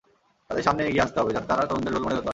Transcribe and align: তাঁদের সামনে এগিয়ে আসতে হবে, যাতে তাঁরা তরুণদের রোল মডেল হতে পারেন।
তাঁদের 0.47 0.65
সামনে 0.67 0.81
এগিয়ে 0.89 1.05
আসতে 1.05 1.17
হবে, 1.21 1.31
যাতে 1.35 1.47
তাঁরা 1.51 1.63
তরুণদের 1.69 1.91
রোল 1.93 2.03
মডেল 2.03 2.17
হতে 2.17 2.21
পারেন। 2.23 2.29